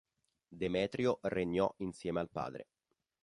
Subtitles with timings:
[0.49, 2.65] Demetrio regnò insieme al padre.